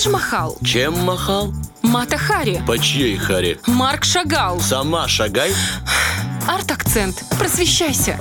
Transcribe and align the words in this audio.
Тадж 0.00 0.08
Махал, 0.12 0.56
Чем 0.64 0.98
махал? 1.04 1.52
Мата 1.82 2.16
Хари, 2.16 2.62
По 2.66 2.78
чьей 2.78 3.18
харе? 3.18 3.58
Марк 3.66 4.04
Шагал, 4.04 4.58
Сама 4.58 5.06
шагай. 5.06 5.52
арт-акцент. 6.48 7.22
Просвещайся. 7.38 8.18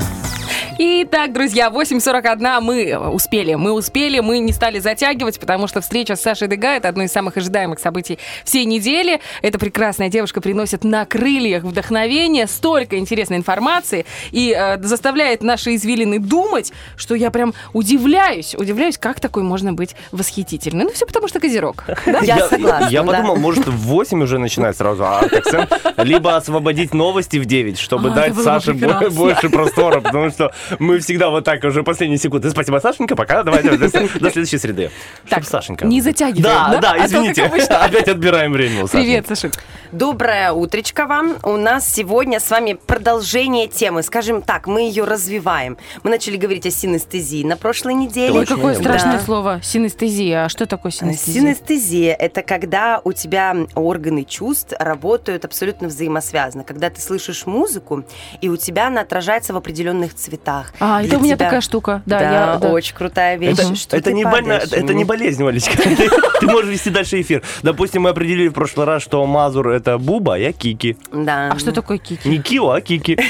Итак, 0.81 1.33
друзья, 1.33 1.67
8.41 1.67 2.61
мы 2.61 2.97
успели. 3.09 3.55
Мы 3.55 3.73
успели, 3.73 4.21
мы 4.21 4.39
не 4.39 4.53
стали 4.53 4.79
затягивать, 4.79 5.37
потому 5.37 5.67
что 5.67 5.81
встреча 5.81 6.15
с 6.15 6.21
Сашей 6.21 6.47
Дега– 6.47 6.69
это 6.77 6.87
одно 6.87 7.03
из 7.03 7.11
самых 7.11 7.35
ожидаемых 7.35 7.79
событий 7.79 8.17
всей 8.45 8.63
недели. 8.63 9.19
Эта 9.41 9.59
прекрасная 9.59 10.07
девушка 10.07 10.39
приносит 10.39 10.85
на 10.85 11.05
крыльях 11.05 11.63
вдохновение, 11.63 12.47
столько 12.47 12.97
интересной 12.97 13.35
информации 13.35 14.05
и 14.31 14.55
э, 14.57 14.81
заставляет 14.81 15.43
наши 15.43 15.75
извилины 15.75 16.17
думать, 16.17 16.71
что 16.95 17.13
я 17.13 17.29
прям 17.29 17.53
удивляюсь, 17.73 18.55
удивляюсь, 18.55 18.97
как 18.97 19.19
такой 19.19 19.43
можно 19.43 19.73
быть 19.73 19.97
восхитительным. 20.13 20.87
Ну, 20.87 20.93
все 20.93 21.05
потому 21.05 21.27
что 21.27 21.41
Козерог. 21.41 21.83
Я 22.21 22.47
согласна, 22.47 22.87
Я 22.87 23.03
да. 23.03 23.11
подумал, 23.11 23.35
может, 23.35 23.67
в 23.67 23.75
8 23.75 24.23
уже 24.23 24.37
начинать 24.39 24.77
сразу 24.77 25.03
а 25.03 25.19
акцент, 25.19 25.73
либо 25.97 26.37
освободить 26.37 26.93
новости 26.93 27.35
в 27.35 27.43
9, 27.43 27.77
чтобы 27.77 28.11
А, 28.11 28.13
дать 28.13 28.35
Саше 28.35 28.73
прекрасно. 28.73 29.09
больше 29.09 29.49
простора, 29.49 29.99
потому 29.99 30.29
что 30.29 30.53
мы 30.77 30.99
всегда 30.99 31.29
вот 31.29 31.43
так 31.43 31.63
уже 31.63 31.83
последние 31.83 32.19
секунды. 32.19 32.49
Спасибо, 32.49 32.77
Сашенька, 32.79 33.15
пока, 33.15 33.43
давайте 33.43 33.71
до 33.71 33.89
до 33.89 34.31
следующей 34.31 34.57
среды. 34.57 34.91
Так, 35.29 35.43
Сашенька. 35.45 35.85
не 35.85 36.01
затягиваем, 36.01 36.43
Да, 36.43 36.69
да? 36.73 36.79
да, 36.79 36.91
А 36.91 36.97
то, 36.99 37.05
извините, 37.05 37.43
обычно. 37.43 37.77
опять 37.85 38.07
отбираем 38.07 38.51
время 38.53 38.83
у 38.83 38.87
Саши. 38.87 39.03
Привет, 39.03 39.25
Саша. 39.27 39.51
Доброе 39.91 40.51
утречко 40.51 41.07
вам. 41.07 41.37
У 41.43 41.57
нас 41.57 41.91
сегодня 41.91 42.39
с 42.39 42.49
вами 42.51 42.73
продолжение 42.85 43.67
темы. 43.67 44.03
Скажем 44.03 44.41
так, 44.43 44.67
мы 44.67 44.81
ее 44.81 45.03
развиваем. 45.05 45.77
Мы 46.03 46.11
начали 46.11 46.37
говорить 46.37 46.67
о 46.67 46.71
синестезии 46.71 47.43
на 47.43 47.57
прошлой 47.57 47.95
неделе. 47.95 48.39
Ой, 48.39 48.45
какое 48.45 48.75
Да. 48.75 48.79
страшное 48.81 49.19
слово. 49.19 49.59
Синестезия. 49.63 50.45
А 50.45 50.49
что 50.49 50.67
такое 50.67 50.91
синестезия? 50.91 51.41
Синестезия– 51.41 52.13
это 52.19 52.43
когда 52.43 53.01
у 53.03 53.13
тебя 53.13 53.55
органы 53.73 54.25
чувств 54.25 54.73
работают 54.79 55.45
абсолютно 55.45 55.87
взаимосвязанно. 55.87 56.63
Когда 56.63 56.89
ты 56.91 57.01
слышишь 57.01 57.47
музыку, 57.47 58.03
и 58.41 58.49
у 58.49 58.57
тебя 58.57 58.87
она 58.87 59.01
отражается 59.01 59.53
в 59.53 59.57
определенных 59.57 60.13
цветах. 60.13 60.58
А, 60.79 61.03
это 61.03 61.17
у 61.17 61.21
меня 61.21 61.35
тебя- 61.35 61.45
такая 61.45 61.61
штука. 61.61 62.01
Да, 62.05 62.19
Да, 62.19 62.31
я, 62.53 62.57
да. 62.57 62.69
очень 62.69 62.95
крутая 62.95 63.37
вещь. 63.37 63.57
Это, 63.59 63.75
что 63.75 63.97
это 63.97 64.11
не 64.13 64.23
больно, 64.25 64.53
это 64.53 64.93
не 64.93 65.03
болезнь, 65.03 65.43
Валечка. 65.43 65.77
Ты, 66.39 66.47
можешь 66.47 66.69
вести 66.69 66.89
дальше 66.89 67.21
эфир. 67.21 67.43
Допустим, 67.63 68.03
мы 68.03 68.09
определили 68.09 68.47
в 68.47 68.53
прошлый 68.53 68.85
раз, 68.85 69.03
что 69.03 69.25
Мазур 69.25 69.69
это 69.69 69.97
Буба, 69.97 70.35
а 70.35 70.37
я 70.37 70.53
Кики. 70.53 70.97
Да. 71.11 71.51
А 71.53 71.59
что 71.59 71.71
такое 71.71 71.97
кики? 71.97 72.27
Не 72.27 72.39
Кио, 72.39 72.69
а 72.71 72.81
Кики. 72.81 73.17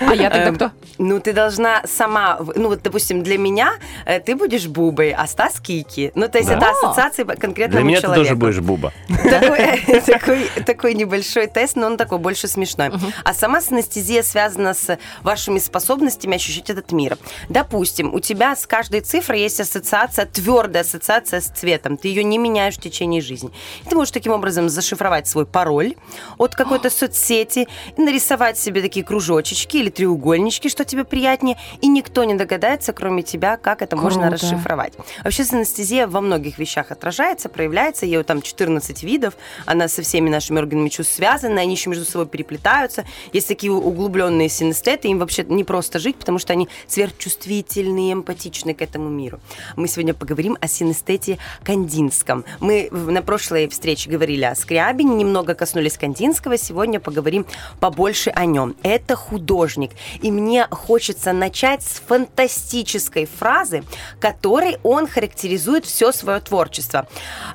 А 0.00 0.14
я 0.14 0.30
тогда 0.30 0.48
Эм, 0.48 0.54
кто? 0.56 0.70
Ну, 0.98 1.20
ты 1.20 1.32
должна 1.32 1.82
сама, 1.84 2.38
ну, 2.56 2.68
вот, 2.68 2.82
допустим, 2.82 3.22
для 3.22 3.38
меня 3.38 3.74
э, 4.04 4.18
ты 4.20 4.34
будешь 4.34 4.66
Бубой, 4.66 5.12
а 5.12 5.26
Стас 5.26 5.60
Кики. 5.60 6.10
Ну, 6.14 6.28
то 6.28 6.38
есть 6.38 6.50
это 6.50 6.70
ассоциация 6.70 7.24
по 7.24 7.34
конкретному 7.34 7.82
Для 7.82 7.88
меня 7.88 8.00
ты 8.00 8.12
тоже 8.12 8.34
будешь 8.34 8.58
Буба. 8.58 8.92
Такой 10.66 10.94
небольшой 10.94 11.46
тест, 11.46 11.76
но 11.76 11.86
он 11.86 11.96
такой 11.96 12.18
больше 12.18 12.48
смешной. 12.48 12.90
А 13.24 13.34
сама 13.34 13.60
синестезия 13.60 14.22
связана 14.22 14.74
с 14.74 14.98
вашими 15.22 15.58
способностями 15.58 16.31
ощущать 16.36 16.70
этот 16.70 16.92
мир. 16.92 17.18
Допустим, 17.48 18.14
у 18.14 18.20
тебя 18.20 18.56
с 18.56 18.66
каждой 18.66 19.00
цифрой 19.00 19.40
есть 19.40 19.60
ассоциация, 19.60 20.26
твердая 20.26 20.82
ассоциация 20.82 21.40
с 21.40 21.46
цветом. 21.46 21.96
Ты 21.96 22.08
ее 22.08 22.24
не 22.24 22.38
меняешь 22.38 22.76
в 22.76 22.80
течение 22.80 23.20
жизни. 23.20 23.50
И 23.84 23.88
ты 23.88 23.94
можешь 23.94 24.12
таким 24.12 24.32
образом 24.32 24.68
зашифровать 24.68 25.26
свой 25.26 25.46
пароль 25.46 25.94
от 26.38 26.54
какой-то 26.54 26.90
соцсети, 26.90 27.68
и 27.96 28.00
нарисовать 28.00 28.58
себе 28.58 28.82
такие 28.82 29.04
кружочечки 29.04 29.76
или 29.76 29.90
треугольнички, 29.90 30.68
что 30.68 30.84
тебе 30.84 31.04
приятнее, 31.04 31.58
и 31.80 31.88
никто 31.88 32.24
не 32.24 32.34
догадается, 32.34 32.92
кроме 32.92 33.22
тебя, 33.22 33.56
как 33.56 33.82
это 33.82 33.96
можно 33.96 34.28
Круто. 34.28 34.44
расшифровать. 34.44 34.94
Вообще 35.24 35.44
синестезия 35.44 36.06
во 36.06 36.20
многих 36.20 36.58
вещах 36.58 36.90
отражается, 36.90 37.48
проявляется. 37.48 38.06
Ее 38.06 38.22
там 38.22 38.42
14 38.42 39.02
видов. 39.02 39.34
Она 39.66 39.88
со 39.88 40.02
всеми 40.02 40.28
нашими 40.30 40.58
органами 40.58 40.88
чувств 40.88 41.14
связана, 41.14 41.60
они 41.60 41.74
еще 41.74 41.90
между 41.90 42.04
собой 42.04 42.26
переплетаются. 42.26 43.04
Есть 43.32 43.48
такие 43.48 43.72
углубленные 43.72 44.48
синестеты, 44.48 45.08
им 45.08 45.18
вообще 45.18 45.44
не 45.44 45.64
просто 45.64 45.98
жить, 45.98 46.11
потому 46.18 46.38
что 46.38 46.52
они 46.52 46.68
сверхчувствительные, 46.86 48.12
эмпатичны 48.12 48.74
к 48.74 48.82
этому 48.82 49.08
миру. 49.08 49.40
Мы 49.76 49.88
сегодня 49.88 50.14
поговорим 50.14 50.56
о 50.60 50.68
синестете 50.68 51.38
кандинском. 51.64 52.44
Мы 52.60 52.88
на 52.90 53.22
прошлой 53.22 53.68
встрече 53.68 54.10
говорили 54.10 54.44
о 54.44 54.54
Скрябине, 54.54 55.14
немного 55.14 55.54
коснулись 55.54 55.98
Кандинского. 55.98 56.56
Сегодня 56.56 57.00
поговорим 57.00 57.46
побольше 57.80 58.30
о 58.30 58.44
нем. 58.44 58.76
Это 58.82 59.16
художник. 59.16 59.92
И 60.20 60.30
мне 60.30 60.66
хочется 60.70 61.32
начать 61.32 61.82
с 61.82 62.00
фантастической 62.06 63.26
фразы, 63.26 63.84
которой 64.20 64.78
он 64.82 65.06
характеризует 65.06 65.84
все 65.84 66.12
свое 66.12 66.40
творчество. 66.40 67.06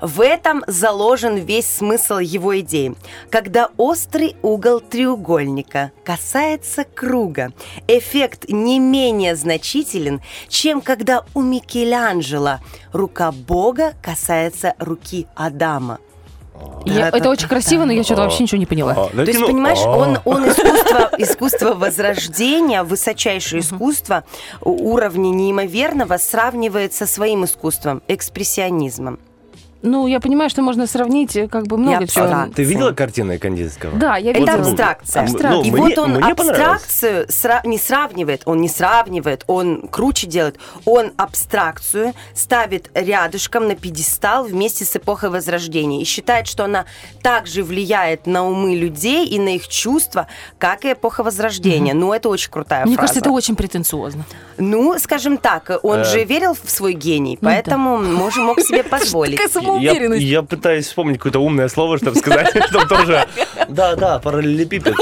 В 0.01 0.21
этом 0.21 0.63
заложен 0.67 1.35
весь 1.37 1.67
смысл 1.67 2.19
его 2.19 2.59
идеи. 2.59 2.95
Когда 3.29 3.69
острый 3.77 4.35
угол 4.41 4.79
треугольника 4.79 5.91
касается 6.03 6.83
круга, 6.83 7.51
эффект 7.87 8.45
не 8.47 8.79
менее 8.79 9.35
значителен, 9.35 10.21
чем 10.47 10.81
когда 10.81 11.23
у 11.33 11.41
Микеланджело 11.41 12.59
рука 12.93 13.31
Бога 13.31 13.93
касается 14.01 14.73
руки 14.79 15.27
Адама. 15.35 15.99
Я- 16.85 17.09
это 17.09 17.29
очень 17.29 17.47
красиво, 17.47 17.85
но 17.85 17.91
я 17.91 18.03
что-то 18.03 18.23
вообще 18.23 18.43
ничего 18.43 18.57
не 18.57 18.65
поняла. 18.65 18.93
А, 18.93 19.09
То 19.09 19.21
есть, 19.21 19.39
ну, 19.39 19.47
понимаешь, 19.47 19.79
а. 19.83 19.89
он, 19.95 20.19
он 20.25 20.43
искусство, 20.49 21.11
искусство 21.17 21.73
возрождения, 21.75 22.83
высочайшее 22.83 23.61
искусство 23.61 24.23
уровня 24.61 25.29
неимоверного 25.29 26.17
сравнивает 26.17 26.93
со 26.93 27.05
своим 27.05 27.45
искусством, 27.45 28.01
экспрессионизмом. 28.07 29.19
Ну, 29.83 30.07
я 30.07 30.19
понимаю, 30.19 30.49
что 30.49 30.61
можно 30.63 30.87
сравнить 30.87 31.35
э, 31.35 31.47
как 31.47 31.67
бы 31.67 31.77
много 31.77 32.07
чего. 32.07 32.23
абстракт. 32.25 32.55
Ты 32.55 32.63
видела 32.63 32.91
картины 32.93 33.37
Кандинского? 33.37 33.95
Да, 33.97 34.17
я 34.17 34.31
Это 34.31 34.39
видела. 34.39 34.57
абстракция. 34.59 35.21
Абстракт. 35.23 35.65
И 35.65 35.71
Ну, 35.71 35.77
вот 35.77 35.85
мне- 35.85 35.99
он 35.99 36.11
мне 36.15 36.31
абстракцию 36.31 37.27
сра- 37.27 37.61
не 37.65 37.77
сравнивает, 37.77 38.41
он 38.45 38.59
не 38.61 38.69
сравнивает, 38.69 39.43
он 39.47 39.87
круче 39.87 40.25
делает. 40.27 40.57
Он 40.85 41.11
абстракцию 41.17 42.13
ставит 42.33 42.89
рядышком 42.93 43.67
на 43.67 43.75
пьедестал 43.75 44.43
вместе 44.45 44.83
с 44.83 44.95
эпохой 44.95 45.29
Возрождения 45.29 46.01
и 46.01 46.05
считает, 46.05 46.47
что 46.47 46.65
она 46.65 46.85
также 47.21 47.63
влияет 47.63 48.25
на 48.27 48.47
умы 48.47 48.75
людей 48.75 49.27
и 49.27 49.39
на 49.39 49.49
их 49.55 49.67
чувства, 49.67 50.27
как 50.57 50.85
и 50.85 50.93
эпоха 50.93 51.23
Возрождения. 51.23 51.93
Ну, 51.93 52.13
это 52.13 52.29
очень 52.29 52.49
крутая 52.49 52.85
Мне 52.85 52.95
фраза. 52.95 53.07
кажется, 53.13 53.19
это 53.19 53.31
очень 53.31 53.55
претенциозно. 53.55 54.23
Ну, 54.57 54.97
скажем 54.99 55.37
так, 55.37 55.71
он 55.83 55.99
Э. 55.99 56.03
же 56.03 56.23
верил 56.23 56.55
в 56.61 56.69
свой 56.69 56.93
гений, 56.93 57.37
Ну 57.41 57.47
поэтому 57.47 57.97
может, 57.99 58.39
мог 58.43 58.59
себе 58.59 58.83
позволить. 58.83 59.37
Я, 59.79 59.93
я 60.15 60.43
пытаюсь 60.43 60.87
вспомнить 60.87 61.17
какое-то 61.17 61.39
умное 61.39 61.67
слово, 61.67 61.97
чтобы 61.97 62.17
сказать, 62.17 62.51
чтобы 62.69 62.87
тоже... 62.87 63.27
Да, 63.67 63.95
да, 63.95 64.19
параллелепипед. 64.19 64.95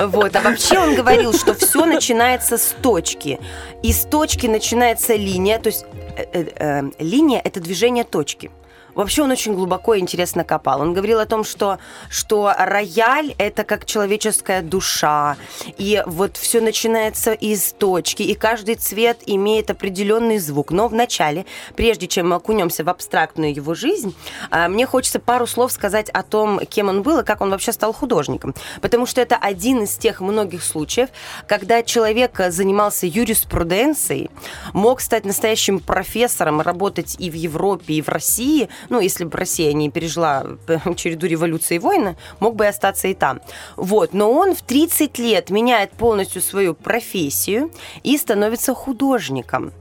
Вот, 0.00 0.34
а 0.36 0.40
вообще 0.40 0.78
он 0.78 0.94
говорил, 0.94 1.32
что 1.32 1.54
все 1.54 1.84
начинается 1.84 2.56
с 2.56 2.74
точки. 2.82 3.38
И 3.82 3.92
с 3.92 4.04
точки 4.04 4.46
начинается 4.46 5.14
линия, 5.14 5.58
то 5.58 5.68
есть 5.68 5.84
э, 6.16 6.24
э, 6.32 6.44
э, 6.56 6.82
линия– 6.98 7.40
это 7.44 7.60
движение 7.60 8.04
точки. 8.04 8.50
Вообще 8.98 9.22
он 9.22 9.30
очень 9.30 9.54
глубоко 9.54 9.94
и 9.94 10.00
интересно 10.00 10.42
копал. 10.42 10.80
Он 10.80 10.92
говорил 10.92 11.20
о 11.20 11.26
том, 11.26 11.44
что, 11.44 11.78
что 12.10 12.52
рояль– 12.58 13.32
это 13.38 13.62
как 13.62 13.86
человеческая 13.86 14.60
душа. 14.60 15.36
И 15.76 16.02
вот 16.04 16.36
все 16.36 16.60
начинается 16.60 17.32
из 17.32 17.72
точки, 17.74 18.24
и 18.24 18.34
каждый 18.34 18.74
цвет 18.74 19.20
имеет 19.24 19.70
определенный 19.70 20.38
звук. 20.38 20.72
Но 20.72 20.88
вначале, 20.88 21.46
прежде 21.76 22.08
чем 22.08 22.30
мы 22.30 22.34
окунемся 22.34 22.82
в 22.82 22.88
абстрактную 22.88 23.54
его 23.54 23.72
жизнь, 23.74 24.16
а, 24.50 24.68
мне 24.68 24.84
хочется 24.84 25.20
пару 25.20 25.46
слов 25.46 25.70
сказать 25.70 26.10
о 26.10 26.24
том, 26.24 26.58
кем 26.66 26.88
он 26.88 27.02
был 27.02 27.20
и 27.20 27.24
как 27.24 27.40
он 27.40 27.50
вообще 27.50 27.70
стал 27.70 27.92
художником. 27.92 28.52
Потому 28.80 29.06
что 29.06 29.20
это 29.20 29.36
один 29.36 29.84
из 29.84 29.96
тех 29.96 30.20
многих 30.20 30.64
случаев, 30.64 31.10
когда 31.46 31.84
человек 31.84 32.40
занимался 32.48 33.06
юриспруденцией, 33.06 34.28
мог 34.72 35.00
стать 35.00 35.24
настоящим 35.24 35.78
профессором, 35.78 36.60
работать 36.60 37.14
и 37.20 37.30
в 37.30 37.34
Европе, 37.34 37.94
и 37.94 38.02
в 38.02 38.08
России. 38.08 38.68
Ну, 38.88 39.00
если 39.00 39.24
бы 39.24 39.36
Россия 39.36 39.72
не 39.72 39.90
пережила 39.90 40.46
э, 40.66 40.78
череду 40.94 41.26
революции 41.26 41.76
и 41.76 41.78
войны, 41.78 42.16
мог 42.40 42.56
бы 42.56 42.64
и 42.64 42.68
остаться 42.68 43.08
и 43.08 43.14
там. 43.14 43.40
Вот. 43.76 44.14
Но 44.14 44.32
он 44.32 44.54
в 44.54 44.62
30 44.62 45.18
лет 45.18 45.50
меняет 45.50 45.92
полностью 45.92 46.42
свою 46.42 46.74
профессию 46.74 47.70
и 48.02 48.16
становится 48.16 48.74
художником. 48.74 49.72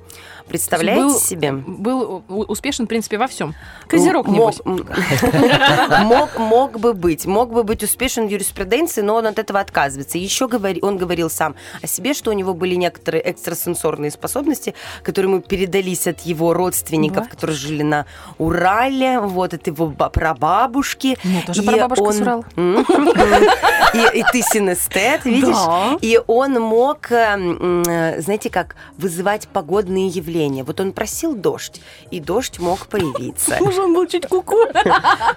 Представляете 0.48 1.02
был, 1.02 1.20
себе? 1.20 1.52
Был 1.52 2.24
успешен, 2.28 2.86
в 2.86 2.88
принципе, 2.88 3.18
во 3.18 3.28
всем. 3.28 3.54
Козерог, 3.88 4.28
небось. 4.28 4.62
мог, 6.04 6.38
мог, 6.38 6.80
бы 6.80 6.94
быть, 6.94 7.26
мог 7.26 7.52
бы 7.52 7.64
быть 7.64 7.84
успешен 7.84 8.28
в 8.28 8.32
юриспруденции, 8.32 9.02
но 9.02 9.16
он 9.16 9.28
от 9.28 9.40
этого 9.40 9.60
отказывается. 9.60 10.18
Еще 10.18 10.48
говори, 10.48 10.80
он 10.82 10.98
говорил 10.98 11.30
сам 11.30 11.56
о 11.82 11.88
себе, 11.88 12.14
что 12.14 12.32
у 12.32 12.34
него 12.34 12.54
были 12.54 12.76
некоторые 12.76 13.22
экстрасенсорные 13.30 14.12
способности, 14.12 14.74
которые 15.04 15.32
ему 15.32 15.42
передались 15.42 16.08
от 16.08 16.22
его 16.22 16.54
родственников, 16.54 17.26
Да. 17.26 17.30
которые 17.30 17.58
жили 17.58 17.84
на 17.84 18.06
Урале, 18.38 19.20
вот 19.20 19.54
от 19.54 19.68
его 19.68 19.88
ба- 19.88 20.10
прабабушки. 20.10 21.18
У 21.24 21.28
меня 21.28 21.42
тоже 21.46 21.64
И 21.64 21.66
прабабушка 21.66 22.12
с 22.14 22.22
Урала. 22.22 22.46
И, 23.94 24.20
и 24.20 24.24
ты 24.32 24.42
синестет, 24.42 25.26
видишь? 25.26 25.56
Да. 25.56 25.98
И 26.02 26.20
он 26.28 26.54
мог, 26.54 27.12
э, 27.12 27.16
м, 27.34 27.84
э, 27.84 28.22
знаете 28.22 28.50
как, 28.50 28.76
вызывать 28.98 29.48
погодные 29.48 30.07
явления. 30.08 30.38
появления. 30.38 30.64
Вот 30.64 30.80
он 30.80 30.92
просил 30.92 31.36
дождь, 31.36 31.82
и 32.12 32.20
дождь 32.20 32.60
мог 32.60 32.88
появиться. 32.88 33.58
Может, 33.62 33.80
он 33.80 33.94
был 33.94 34.08
чуть 34.08 34.28
куку. 34.28 34.58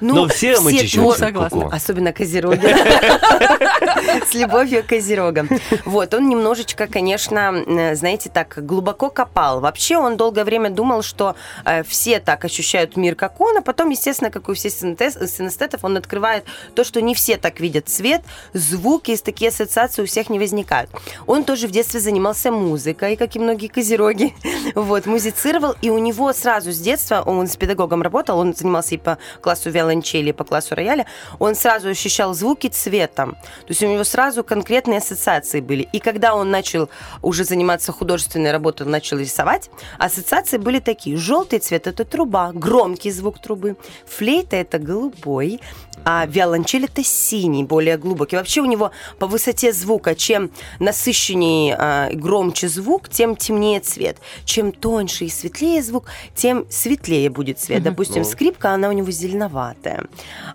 Ну, 0.00 0.14
Но 0.14 0.28
все 0.28 0.61
мы 0.61 0.72
чуть-чуть 0.72 1.17
согласна. 1.17 1.62
ку-ку. 1.62 1.75
Особенно 1.75 2.12
козероги. 2.12 2.67
С 4.31 4.34
любовью 4.34 4.82
к 4.82 4.87
козерогам. 4.87 5.49
Вот, 5.84 6.14
он 6.14 6.28
немножечко, 6.28 6.87
конечно, 6.87 7.93
знаете, 7.94 8.31
так 8.31 8.64
глубоко 8.64 9.11
копал. 9.11 9.61
Вообще 9.61 9.99
он 9.99 10.17
долгое 10.17 10.44
время 10.44 10.70
думал, 10.70 11.02
что 11.02 11.34
э, 11.64 11.82
все 11.84 12.19
так 12.20 12.44
ощущают 12.44 12.96
мир, 12.96 13.14
как 13.14 13.40
он, 13.40 13.58
а 13.58 13.62
потом, 13.62 13.90
естественно, 13.90 14.31
как 14.31 14.49
у 14.49 14.55
всех 14.55 14.72
синестетов, 14.72 15.84
он 15.84 15.96
открывает 15.96 16.44
то, 16.75 16.84
что 16.84 17.00
не 17.02 17.14
все 17.14 17.37
так 17.37 17.61
видят 17.61 17.88
цвет, 17.88 18.22
звуки, 18.55 19.11
и 19.12 19.17
такие 19.17 19.49
ассоциации 19.49 20.02
у 20.02 20.06
всех 20.06 20.31
не 20.31 20.38
возникают. 20.38 20.90
Он 21.26 21.44
тоже 21.44 21.67
в 21.67 21.70
детстве 21.70 22.00
занимался 22.00 22.50
музыкой, 22.50 23.17
как 23.17 23.37
и 23.37 23.38
многие 23.38 23.69
козероги. 23.69 24.34
Вот, 24.75 25.07
музицировал, 25.07 25.75
и 25.83 25.91
у 25.91 25.99
него 25.99 26.33
сразу 26.33 26.73
с 26.73 26.79
детства, 26.79 27.23
он 27.25 27.47
с 27.47 27.57
педагогом 27.57 28.03
работал, 28.03 28.39
он 28.39 28.55
занимался 28.55 28.95
и 28.95 28.99
по 28.99 29.19
классу 29.41 29.71
виолончели, 29.71 30.31
и 30.31 30.33
по 30.33 30.45
классу 30.45 30.75
рояля, 30.75 31.07
он 31.39 31.55
сразу 31.55 31.89
ощущал 31.89 32.35
звуки 32.35 32.69
цветом. 32.69 33.33
То 33.33 33.69
есть 33.69 33.83
у 33.83 33.87
него 33.87 34.05
сразу 34.05 34.45
конкретные 34.45 34.99
ассоциации 34.99 35.61
были. 35.61 35.89
И 35.93 35.99
когда 35.99 36.35
он 36.35 36.51
начал 36.51 36.89
уже 37.23 37.45
заниматься 37.45 37.93
художественной 37.93 38.53
работой, 38.53 38.87
начал 38.87 39.19
рисовать, 39.19 39.71
ассоциации 39.99 40.59
были 40.59 40.79
такие. 40.79 41.17
Желтый 41.17 41.59
цвет– 41.59 41.87
это 41.89 42.05
труба, 42.05 42.53
громкий 42.53 43.11
звук 43.11 43.41
трубы. 43.41 43.77
Флейта– 44.06 44.56
это 44.59 44.79
голубой, 44.79 45.61
а 46.05 46.27
виолончель 46.27 46.85
это 46.85 47.05
синий, 47.05 47.65
более 47.65 47.97
глубокий. 47.99 48.37
Вообще 48.37 48.61
у 48.61 48.67
него 48.67 48.91
по 49.19 49.27
высоте 49.27 49.73
звука, 49.73 50.15
чем 50.15 50.51
насыщеннее 50.79 51.77
а, 51.79 52.11
громче 52.13 52.69
звук, 52.69 53.09
тем 53.09 53.37
темнее 53.37 53.81
цвет. 53.81 54.17
Чем 54.45 54.73
тоньше 54.73 55.25
и 55.25 55.29
светлее 55.29 55.83
звук, 55.83 56.07
тем 56.35 56.67
светлее 56.71 57.31
будет 57.31 57.59
цвет. 57.59 57.83
Допустим, 57.83 58.25
скрипка, 58.25 58.71
она 58.71 58.89
у 58.89 58.93
него 58.93 59.11
зеленоватая. 59.11 60.05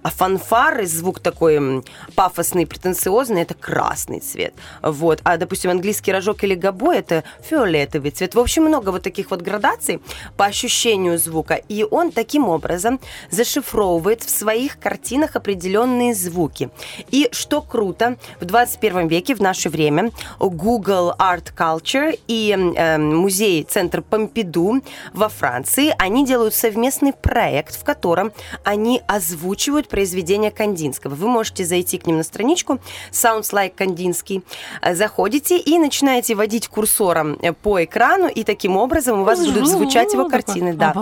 А 0.04 0.10
фанфары, 0.10 0.86
звук 0.86 1.20
такой 1.20 1.84
пафосный, 2.16 2.66
претенциозный, 2.66 3.42
это 3.42 3.54
красный 3.54 4.20
цвет. 4.20 4.54
Вот. 4.82 5.22
А, 5.24 5.38
допустим, 5.38 5.72
английский 5.72 6.12
рожок 6.12 6.44
или 6.44 6.56
гобой, 6.56 6.98
это 7.00 7.24
фиолетовый 7.42 8.12
цвет. 8.12 8.36
В 8.36 8.40
общем, 8.40 8.64
много 8.64 8.90
вот 8.90 9.04
таких 9.04 9.32
вот 9.32 9.42
градаций 9.42 10.02
по 10.38 10.46
ощущению 10.46 11.18
звука. 11.18 11.56
И 11.56 11.86
он 11.90 12.12
таким 12.12 12.50
образом 12.50 13.00
зашифровывает 13.30 14.24
в 14.24 14.30
своих 14.30 14.80
картинах 14.80 15.36
определенные 15.36 16.14
звуки. 16.14 16.70
И 17.12 17.30
что 17.32 17.62
круто, 17.62 18.18
в 18.40 18.46
21 18.46 19.08
веке, 19.08 19.36
в 19.36 19.40
наше 19.42 19.70
время, 19.70 20.12
Google 20.40 21.14
Art 21.18 21.54
Culture 21.56 22.18
и 22.28 22.52
э, 22.52 22.98
музей 22.98 23.64
Центр 23.76 24.02
Помпиду 24.02 24.82
во 25.12 25.28
Франции, 25.28 25.94
они 25.98 26.26
делают 26.26 26.54
совместный 26.54 27.12
проект, 27.12 27.78
в 27.78 27.84
котором 27.84 28.32
они 28.64 29.02
озвучивают 29.06 29.90
произведения 29.90 30.50
Кандинского. 30.50 31.14
Вы 31.14 31.28
можете 31.28 31.66
зайти 31.66 31.98
к 31.98 32.08
ним 32.08 32.16
на 32.16 32.24
страничку 32.24 32.80
Sounds 33.12 33.52
Like 33.52 33.74
Кандинский, 33.76 34.46
заходите 34.94 35.58
и 35.58 35.78
начинаете 35.78 36.36
водить 36.36 36.70
курсором 36.70 37.38
э, 37.42 37.52
по 37.52 37.84
экрану, 37.84 38.30
и 38.30 38.46
таким 38.46 38.78
образом 38.78 39.20
у 39.20 39.24
вас 39.26 39.46
будут 39.46 39.68
звучать 39.68 40.14
его 40.14 40.30
картины. 40.30 40.74
Да. 40.74 40.94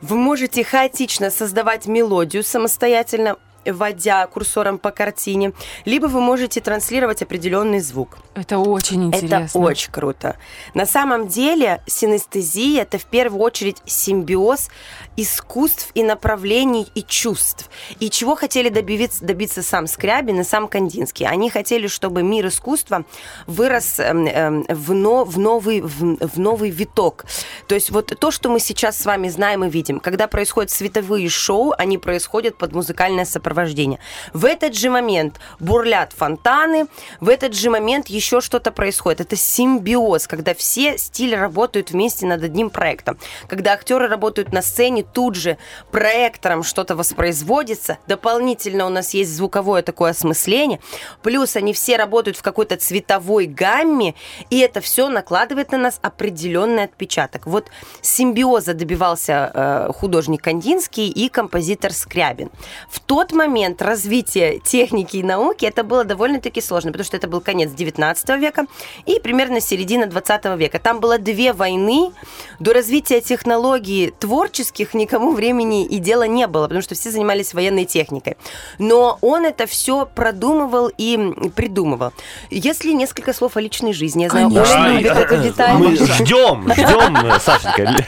Вы 0.00 0.16
можете 0.16 0.62
хаотично 0.62 1.28
создавать 1.30 1.86
мелодию 1.86 2.44
самостоятельно, 2.44 3.36
вводя 3.64 4.26
курсором 4.26 4.78
по 4.78 4.90
картине, 4.90 5.52
либо 5.84 6.06
вы 6.06 6.20
можете 6.20 6.60
транслировать 6.60 7.22
определенный 7.22 7.80
звук. 7.80 8.18
Это 8.34 8.58
очень 8.58 9.04
интересно. 9.04 9.44
Это 9.44 9.58
очень 9.58 9.92
круто. 9.92 10.36
На 10.74 10.86
самом 10.86 11.28
деле 11.28 11.82
синестезия– 11.86 12.82
это 12.82 12.98
в 12.98 13.04
первую 13.04 13.42
очередь 13.42 13.78
симбиоз 13.86 14.70
искусств 15.16 15.90
и 15.94 16.02
направлений 16.02 16.86
и 16.94 17.02
чувств. 17.02 17.70
И 18.00 18.10
чего 18.10 18.34
хотели 18.34 18.68
добиться, 18.68 19.24
добиться 19.24 19.62
сам 19.62 19.86
Скрябин 19.86 20.40
и 20.40 20.44
сам 20.44 20.68
Кандинский? 20.68 21.26
Они 21.26 21.50
хотели, 21.50 21.86
чтобы 21.86 22.22
мир 22.22 22.46
искусства 22.46 23.04
вырос 23.46 23.98
эм, 23.98 24.26
эм, 24.26 24.64
в, 24.68 24.92
но- 24.94 25.24
в 25.24 25.38
новый, 25.38 25.80
в, 25.80 26.16
в 26.16 26.38
новый 26.38 26.70
виток. 26.70 27.24
То 27.66 27.74
есть 27.74 27.90
вот 27.90 28.12
то, 28.18 28.30
что 28.30 28.48
мы 28.48 28.60
сейчас 28.60 28.98
с 28.98 29.04
вами 29.04 29.28
знаем 29.28 29.64
и 29.64 29.70
видим, 29.70 30.00
когда 30.00 30.26
происходят 30.28 30.70
световые 30.70 31.28
шоу, 31.28 31.74
они 31.76 31.98
происходят 31.98 32.56
под 32.56 32.72
музыкальное 32.72 33.24
сопровождение. 33.24 33.98
В 34.32 34.44
этот 34.44 34.74
же 34.74 34.90
момент 34.90 35.40
бурлят 35.60 36.12
фонтаны, 36.12 36.86
в 37.20 37.28
этот 37.28 37.54
же 37.54 37.70
момент 37.70 38.08
еще 38.08 38.40
что-то 38.40 38.72
происходит. 38.72 39.20
Это 39.20 39.36
симбиоз, 39.36 40.26
когда 40.26 40.54
все 40.54 40.98
стили 40.98 41.34
работают 41.34 41.90
вместе 41.90 42.26
над 42.26 42.42
одним 42.42 42.70
проектом. 42.70 43.18
Когда 43.48 43.72
актеры 43.72 44.08
работают 44.08 44.52
на 44.52 44.62
сцене, 44.62 45.01
тут 45.02 45.34
же 45.34 45.58
проектором 45.90 46.62
что-то 46.62 46.96
воспроизводится, 46.96 47.98
дополнительно 48.06 48.86
у 48.86 48.88
нас 48.88 49.14
есть 49.14 49.34
звуковое 49.34 49.82
такое 49.82 50.10
осмысление, 50.10 50.80
плюс 51.22 51.56
они 51.56 51.72
все 51.72 51.96
работают 51.96 52.36
в 52.36 52.42
какой-то 52.42 52.76
цветовой 52.76 53.46
гамме, 53.46 54.14
и 54.50 54.58
это 54.58 54.80
все 54.80 55.08
накладывает 55.08 55.72
на 55.72 55.78
нас 55.78 55.98
определенный 56.02 56.84
отпечаток. 56.84 57.46
Вот 57.46 57.68
симбиоза 58.00 58.74
добивался 58.74 59.50
э, 59.54 59.92
художник 59.92 60.42
Кандинский 60.42 61.08
и 61.08 61.28
композитор 61.28 61.92
Скрябин. 61.92 62.50
В 62.88 63.00
тот 63.00 63.32
момент 63.32 63.82
развития 63.82 64.58
техники 64.58 65.16
и 65.16 65.22
науки 65.22 65.64
это 65.64 65.84
было 65.84 66.04
довольно-таки 66.04 66.60
сложно, 66.60 66.92
потому 66.92 67.04
что 67.04 67.16
это 67.16 67.28
был 67.28 67.40
конец 67.40 67.70
19 67.72 68.28
века 68.40 68.66
и 69.06 69.20
примерно 69.20 69.60
середина 69.60 70.06
20 70.06 70.44
века. 70.56 70.78
Там 70.78 71.00
было 71.00 71.18
две 71.18 71.52
войны, 71.52 72.12
до 72.58 72.72
развития 72.72 73.20
технологий 73.20 74.12
творческих 74.18 74.91
никому 74.94 75.32
времени 75.32 75.84
и 75.84 75.98
дела 75.98 76.26
не 76.26 76.46
было, 76.46 76.64
потому 76.64 76.82
что 76.82 76.94
все 76.94 77.10
занимались 77.10 77.54
военной 77.54 77.84
техникой. 77.84 78.36
Но 78.78 79.18
он 79.20 79.44
это 79.44 79.66
все 79.66 80.06
продумывал 80.06 80.90
и 80.96 81.32
придумывал. 81.54 82.12
Если 82.50 82.92
несколько 82.92 83.32
слов 83.32 83.56
о 83.56 83.60
личной 83.60 83.92
жизни, 83.92 84.24
я 84.24 84.30
знаю, 84.30 84.50
Конечно. 84.50 84.88
Любит 84.88 85.16
эту 85.16 85.42
деталь. 85.42 85.74
Мы 85.76 85.96
ждем, 85.96 86.72
ждем, 86.72 87.40
Сашенька. 87.40 88.06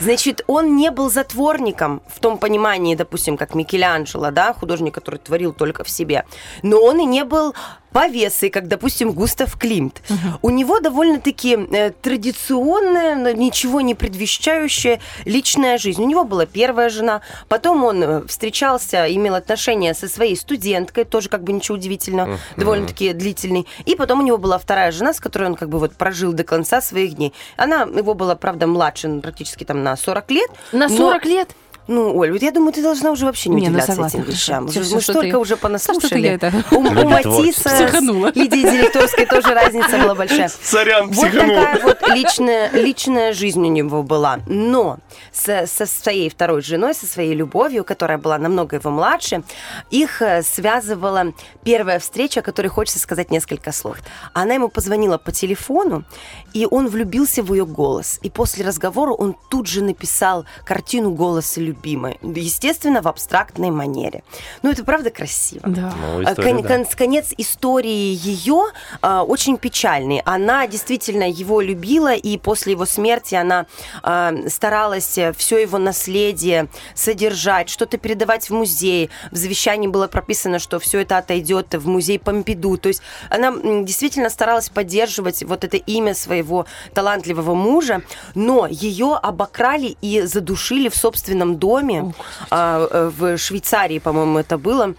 Значит, 0.00 0.44
он 0.46 0.76
не 0.76 0.90
был 0.90 1.10
затворником 1.10 2.02
в 2.06 2.20
том 2.20 2.38
понимании, 2.38 2.94
допустим, 2.94 3.36
как 3.36 3.54
Микеланджело, 3.54 4.30
да, 4.30 4.52
художник, 4.52 4.94
который 4.94 5.18
творил 5.18 5.52
только 5.52 5.84
в 5.84 5.88
себе. 5.88 6.24
Но 6.62 6.78
он 6.78 7.00
и 7.00 7.04
не 7.04 7.24
был 7.24 7.54
повесой, 7.96 8.50
как, 8.50 8.68
допустим, 8.68 9.12
Густав 9.12 9.56
Климт. 9.58 10.02
У 10.42 10.50
него 10.50 10.80
довольно-таки 10.80 11.56
э, 11.56 11.92
традиционная, 11.92 13.14
но 13.14 13.30
ничего 13.30 13.80
не 13.80 13.94
предвещающая 13.94 15.00
личная 15.24 15.78
жизнь. 15.78 16.02
У 16.02 16.06
него 16.06 16.24
была 16.24 16.44
первая 16.44 16.90
жена, 16.90 17.22
потом 17.48 17.84
он 17.84 18.02
э, 18.02 18.26
встречался, 18.26 19.06
имел 19.10 19.34
отношения 19.34 19.94
со 19.94 20.08
своей 20.08 20.36
студенткой, 20.36 21.04
тоже 21.04 21.30
как 21.30 21.42
бы 21.42 21.54
ничего 21.54 21.78
удивительного, 21.78 22.38
довольно-таки 22.58 23.14
длительный. 23.14 23.66
И 23.86 23.96
потом 23.96 24.20
у 24.20 24.22
него 24.22 24.36
была 24.36 24.58
вторая 24.58 24.92
жена, 24.92 25.14
с 25.14 25.20
которой 25.20 25.44
он 25.44 25.54
как 25.54 25.70
бы 25.70 25.78
вот 25.78 25.94
прожил 25.94 26.34
до 26.34 26.44
конца 26.44 26.82
своих 26.82 27.14
дней. 27.14 27.32
Она 27.56 27.84
его 27.84 28.12
была, 28.12 28.34
правда, 28.34 28.66
младше, 28.66 29.08
ну, 29.08 29.22
практически 29.22 29.64
там 29.64 29.82
на 29.82 29.96
40 29.96 30.30
лет. 30.32 30.50
На 30.72 30.88
но- 30.88 30.96
40 30.96 31.24
лет? 31.24 31.48
Ну, 31.88 32.16
Оль, 32.16 32.32
вот 32.32 32.42
я 32.42 32.50
думаю, 32.50 32.72
ты 32.72 32.82
должна 32.82 33.10
уже 33.12 33.24
вообще 33.26 33.48
не, 33.48 33.56
Не, 33.56 33.60
ну, 33.62 33.66
удивляться 33.68 33.92
согласна, 33.92 34.18
этим 34.18 34.30
вещам. 34.30 34.68
Всё, 34.68 34.80
Мы 34.80 34.86
что 34.86 35.00
столько 35.00 35.30
ты- 35.30 35.38
уже 35.38 35.56
Что-то 35.56 35.60
я 35.60 35.62
понаслушали. 35.62 36.28
это... 36.28 36.52
У, 36.72 36.76
у 36.78 37.08
Матисса 37.08 37.68
с 37.68 37.72
Психанула. 37.72 38.32
Лидией 38.34 38.70
Директорской 38.70 39.26
тоже 39.26 39.54
разница 39.54 39.98
была 39.98 40.14
большая. 40.14 40.50
Сорян, 40.62 41.10
Вот 41.10 41.30
такая 41.30 41.80
вот 41.82 42.08
личная, 42.08 42.70
личная 42.72 43.32
жизнь 43.32 43.62
у 43.62 43.70
него 43.70 44.02
была. 44.02 44.40
Но 44.46 44.98
со, 45.32 45.66
со 45.66 45.86
своей 45.86 46.28
второй 46.28 46.62
женой, 46.62 46.94
со 46.94 47.06
своей 47.06 47.34
любовью, 47.34 47.84
которая 47.84 48.18
была 48.18 48.38
намного 48.38 48.76
его 48.76 48.90
младше, 48.90 49.42
их 49.90 50.22
э, 50.22 50.42
связывала 50.42 51.32
первая 51.62 51.98
встреча, 52.00 52.40
о 52.40 52.42
которой 52.42 52.68
хочется 52.68 52.98
сказать 52.98 53.30
несколько 53.30 53.70
слов. 53.72 53.98
Она 54.32 54.54
ему 54.54 54.68
позвонила 54.68 55.18
по 55.18 55.30
телефону, 55.30 56.04
и 56.52 56.66
он 56.68 56.88
влюбился 56.88 57.42
в 57.42 57.52
ее 57.54 57.64
голос. 57.66 58.18
И 58.22 58.30
после 58.30 58.64
разговора 58.64 59.12
он 59.12 59.36
тут 59.50 59.66
же 59.68 59.82
написал 59.82 60.46
картину 60.64 61.12
голоса 61.12 61.60
любимой. 61.76 62.18
Естественно, 62.22 63.02
в 63.02 63.08
абстрактной 63.08 63.70
манере. 63.70 64.22
Ну, 64.62 64.70
это 64.70 64.84
правда 64.84 65.10
красиво. 65.10 65.62
Да. 65.66 65.92
Ну, 66.00 66.18
А, 66.26 66.32
история, 66.32 66.52
кон- 66.54 66.62
да. 66.62 66.68
кон- 66.68 66.86
конец 66.96 67.34
истории 67.38 68.18
ее 68.22 68.62
а, 69.02 69.22
очень 69.22 69.58
печальный. 69.58 70.22
Она 70.24 70.66
действительно 70.66 71.28
его 71.28 71.60
любила, 71.60 72.14
и 72.14 72.38
после 72.38 72.72
его 72.72 72.86
смерти 72.86 73.34
она 73.34 73.66
а, 74.02 74.32
старалась 74.48 75.18
все 75.36 75.58
его 75.58 75.78
наследие 75.78 76.68
содержать, 76.94 77.68
что-то 77.68 77.98
передавать 77.98 78.48
в 78.50 78.54
музей. 78.54 79.10
В 79.30 79.36
завещании 79.36 79.88
было 79.88 80.08
прописано, 80.08 80.58
что 80.58 80.78
все 80.78 81.00
это 81.00 81.18
отойдет 81.18 81.74
в 81.74 81.86
музей 81.86 82.18
Помпиду. 82.18 82.76
То 82.78 82.88
есть 82.88 83.02
она 83.30 83.52
действительно 83.82 84.30
старалась 84.30 84.68
поддерживать 84.68 85.42
вот 85.42 85.64
это 85.64 85.76
имя 85.76 86.14
своего 86.14 86.66
талантливого 86.94 87.54
мужа, 87.54 88.02
но 88.34 88.66
ее 88.66 89.14
обокрали 89.22 89.96
и 90.00 90.22
задушили 90.22 90.88
в 90.88 90.96
собственном 90.96 91.56
доме 91.56 91.65
а, 92.50 92.86
э, 92.90 93.10
в 93.16 93.38
Швейцарии, 93.38 93.98
по-моему, 93.98 94.38
это 94.38 94.58
было 94.58 94.94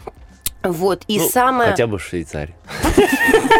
Вот, 0.71 1.03
и 1.07 1.19
Ну, 1.19 1.29
самое... 1.29 1.71
Хотя 1.71 1.87
бы 1.87 1.97
в 1.97 2.03
Швейцарии. 2.03 2.55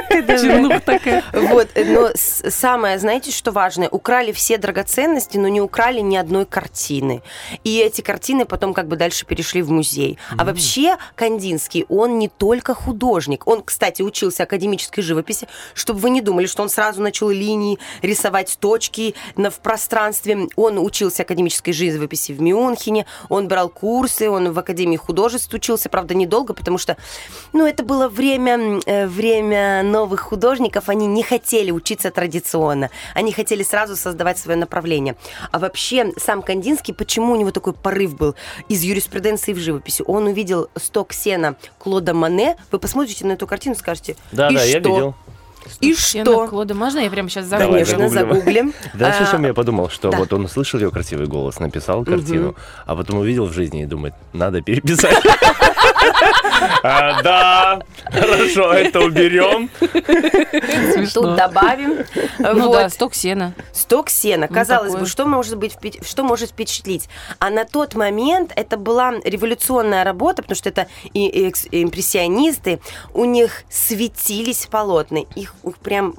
Чернуха 0.10 0.80
такая. 0.80 1.24
Вот, 1.34 1.70
но 1.76 2.12
самое, 2.16 3.00
знаете, 3.00 3.32
что 3.32 3.52
важное? 3.52 3.90
Украли 3.90 4.32
все 4.32 4.58
драгоценности, 4.58 5.38
но 5.38 5.48
не 5.48 5.62
украли 5.62 6.00
ни 6.00 6.16
одной 6.16 6.46
картины. 6.46 7.22
И 7.64 7.78
эти 7.78 8.02
картины 8.02 8.46
потом 8.46 8.74
как 8.74 8.88
бы 8.88 8.96
дальше 8.96 9.26
перешли 9.26 9.62
в 9.62 9.72
музей. 9.72 10.18
А 10.38 10.46
вообще 10.46 10.98
Кандинский, 11.16 11.86
он 11.90 12.18
не 12.18 12.28
только 12.28 12.74
художник. 12.74 13.48
Он, 13.48 13.62
кстати, 13.64 14.02
учился 14.02 14.44
академической 14.44 15.02
живописи, 15.02 15.48
чтобы 15.74 16.00
вы 16.00 16.10
не 16.10 16.22
думали, 16.22 16.48
что 16.48 16.64
он 16.64 16.70
сразу 16.70 17.02
начал 17.02 17.30
линии 17.30 17.80
рисовать 18.02 18.58
точки 18.60 19.16
на, 19.36 19.50
в 19.50 19.60
пространстве. 19.60 20.48
Он 20.56 20.78
учился 20.80 21.24
академической 21.24 21.72
живописи 21.72 22.32
в 22.32 22.42
Мюнхене, 22.42 23.06
он 23.30 23.48
брал 23.48 23.70
курсы, 23.70 24.30
он 24.30 24.52
в 24.52 24.60
Академии 24.60 24.98
художеств 24.98 25.54
учился, 25.54 25.90
правда, 25.90 26.14
недолго, 26.14 26.54
потому 26.54 26.78
что, 26.78 26.97
ну, 27.54 27.66
это 27.66 27.84
было 27.84 28.08
время, 28.08 28.80
э, 28.86 29.08
время 29.08 29.84
новых 29.84 30.22
художников, 30.22 30.89
они 30.89 31.08
не 31.08 31.24
хотели 31.24 31.72
учиться 31.72 32.12
традиционно, 32.12 32.89
они 33.13 33.32
хотели 33.32 33.63
сразу 33.63 33.96
создавать 33.96 34.38
свое 34.38 34.58
направление. 34.58 35.16
А 35.51 35.60
вообще, 35.60 36.12
сам 36.18 36.42
Кандинский, 36.42 36.94
почему 36.94 37.34
у 37.34 37.36
него 37.36 37.51
такой 37.51 37.74
порыв 37.74 38.16
был 38.16 38.36
из 38.70 38.84
юриспруденции 38.84 39.54
в 39.54 39.58
живописи? 39.58 40.04
Он 40.06 40.27
увидел 40.27 40.70
сток 40.75 41.13
сена 41.13 41.56
Клода 41.80 42.13
Мане, 42.13 42.58
вы 42.72 42.80
посмотрите 42.80 43.25
на 43.25 43.34
эту 43.34 43.48
картину, 43.48 43.75
скажете, 43.75 44.16
Да, 44.32 44.50
и 44.50 44.56
да, 44.56 44.63
я 44.63 44.80
что? 44.80 44.89
видел. 44.89 45.16
И 45.82 45.94
Сена 45.94 46.25
что? 46.25 46.48
Клода, 46.48 46.74
можно 46.74 47.00
я 47.00 47.10
прямо 47.10 47.30
сейчас 47.30 47.46
загуглю? 47.46 47.72
Конечно, 47.72 48.10
загуглим. 48.10 48.74
Дальше 48.94 49.20
А, 49.24 49.25
что 49.25 49.46
я 49.46 49.54
подумал, 49.54 49.89
что 49.89 50.12
вот 50.12 50.32
он 50.32 50.46
услышал 50.46 50.80
ее 50.80 50.92
красивый 50.92 51.27
голос, 51.27 51.60
написал 51.60 52.06
картину, 52.06 52.56
а 52.86 52.96
потом 52.96 53.20
увидел 53.20 53.46
в 53.48 53.54
жизни 53.54 53.84
и 53.84 53.86
думает, 53.86 54.13
надо 54.34 54.62
переписать. 54.62 55.18
А, 56.84 57.22
Да, 57.22 57.82
хорошо, 58.12 58.74
это 58.74 59.00
уберем. 59.02 59.70
Тут 61.14 61.36
добавим. 61.36 62.06
Ну 62.40 62.68
Вот. 62.68 62.72
да, 62.74 62.90
сток 62.90 63.14
сена. 63.16 63.54
Сток 63.74 64.10
сена. 64.10 64.48
Ну, 64.50 64.54
Казалось 64.56 64.92
такое. 64.92 65.02
бы, 65.02 65.10
что 65.10 65.26
может 65.26 65.58
быть, 65.58 65.78
что 66.06 66.24
может 66.24 66.50
впечатлить? 66.52 67.10
А 67.40 67.50
на 67.50 67.66
тот 67.66 67.96
момент 67.96 68.52
это 68.56 68.78
была 68.78 69.14
революционная 69.24 70.04
работа, 70.04 70.42
потому 70.42 70.56
что 70.56 70.70
это 70.70 70.88
и, 71.14 71.28
и 71.28 71.48
и 71.72 71.84
импрессионисты, 71.84 72.80
у 73.14 73.26
них 73.26 73.64
светились 73.70 74.68
полотна, 74.68 75.20
их, 75.36 75.54
их 75.64 75.78
прям 75.78 76.16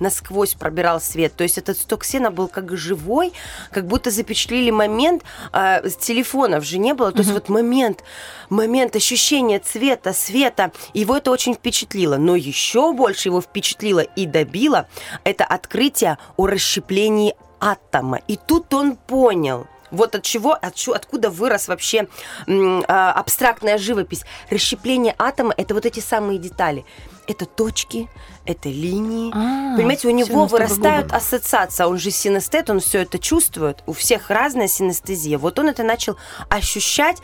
насквозь 0.00 0.54
пробирал 0.54 1.00
свет. 1.00 1.34
То 1.36 1.44
есть 1.44 1.58
этот 1.58 1.78
сток 1.78 2.04
сена 2.04 2.30
был 2.30 2.48
как 2.48 2.76
живой, 2.76 3.32
как 3.70 3.86
будто 3.86 4.10
запечатлели 4.10 4.70
момент, 4.70 5.22
с 5.52 5.96
телефонов 5.96 6.64
же 6.64 6.78
не 6.78 6.94
было. 6.94 7.12
То 7.12 7.18
есть 7.18 7.30
вот 7.30 7.48
момент, 7.48 8.02
момент 8.48 8.96
ощущения 8.96 9.58
цвета, 9.58 10.12
света, 10.12 10.72
его 10.94 11.16
это 11.16 11.30
очень 11.30 11.54
впечатлило. 11.54 12.16
Но 12.16 12.36
еще 12.36 12.92
больше 12.92 13.28
его 13.28 13.40
впечатлило 13.40 14.00
и 14.00 14.26
добило 14.26 14.88
это 15.24 15.44
открытие 15.44 16.18
о 16.36 16.46
расщеплении 16.46 17.34
атома. 17.60 18.20
И 18.28 18.36
тут 18.36 18.74
он 18.74 18.96
понял, 18.96 19.66
вот 19.90 20.14
от 20.14 20.22
чего, 20.22 20.52
от 20.52 20.74
чё- 20.74 20.94
откуда 20.94 21.30
вырос 21.30 21.68
вообще 21.68 22.08
а, 22.48 23.12
абстрактная 23.12 23.78
живопись. 23.78 24.24
Расщепление 24.50 25.14
атома– 25.18 25.54
это 25.56 25.74
вот 25.74 25.86
эти 25.86 26.00
самые 26.00 26.38
детали. 26.38 26.84
Это 27.28 27.46
точки, 27.46 28.08
это 28.46 28.68
линии. 28.68 29.30
А, 29.32 29.76
Понимаете, 29.76 30.08
у 30.08 30.10
него 30.10 30.46
вырастают 30.46 31.06
глубоко. 31.06 31.16
ассоциации. 31.16 31.84
Он 31.84 31.96
же 31.98 32.10
синестет, 32.10 32.68
он 32.68 32.80
все 32.80 33.02
это 33.02 33.18
чувствует. 33.18 33.82
У 33.86 33.92
всех 33.92 34.28
разная 34.30 34.66
синестезия. 34.66 35.38
Вот 35.38 35.58
он 35.58 35.68
это 35.68 35.84
начал 35.84 36.16
ощущать 36.48 37.18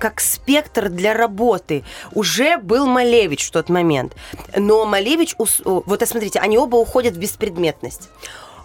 как 0.00 0.20
спектр 0.20 0.88
для 0.88 1.12
работы. 1.12 1.84
Уже 2.12 2.56
был 2.56 2.86
Малевич 2.86 3.48
в 3.48 3.50
тот 3.50 3.68
момент. 3.68 4.14
Но 4.56 4.86
Малевич, 4.86 5.34
ус- 5.38 5.60
вот 5.64 6.02
а 6.02 6.06
смотрите, 6.06 6.38
они 6.38 6.56
оба 6.56 6.76
уходят 6.76 7.14
в 7.14 7.18
беспредметность. 7.18 8.08